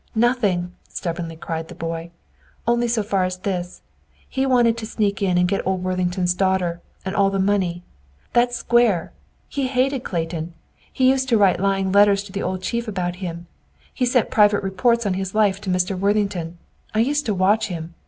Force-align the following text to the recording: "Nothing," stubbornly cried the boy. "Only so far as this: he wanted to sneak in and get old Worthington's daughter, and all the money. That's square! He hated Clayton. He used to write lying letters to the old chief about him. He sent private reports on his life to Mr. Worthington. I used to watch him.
"Nothing," 0.15 0.71
stubbornly 0.89 1.35
cried 1.35 1.67
the 1.67 1.75
boy. 1.75 2.09
"Only 2.65 2.87
so 2.87 3.03
far 3.03 3.23
as 3.23 3.37
this: 3.37 3.83
he 4.27 4.47
wanted 4.47 4.75
to 4.77 4.87
sneak 4.87 5.21
in 5.21 5.37
and 5.37 5.47
get 5.47 5.61
old 5.63 5.83
Worthington's 5.83 6.33
daughter, 6.33 6.81
and 7.05 7.15
all 7.15 7.29
the 7.29 7.37
money. 7.37 7.83
That's 8.33 8.55
square! 8.57 9.11
He 9.47 9.67
hated 9.67 10.03
Clayton. 10.03 10.55
He 10.91 11.07
used 11.11 11.29
to 11.29 11.37
write 11.37 11.59
lying 11.59 11.91
letters 11.91 12.23
to 12.23 12.31
the 12.31 12.41
old 12.41 12.63
chief 12.63 12.87
about 12.87 13.17
him. 13.17 13.45
He 13.93 14.07
sent 14.07 14.31
private 14.31 14.63
reports 14.63 15.05
on 15.05 15.13
his 15.13 15.35
life 15.35 15.61
to 15.61 15.69
Mr. 15.69 15.95
Worthington. 15.95 16.57
I 16.95 16.99
used 17.01 17.27
to 17.27 17.35
watch 17.35 17.67
him. 17.67 17.93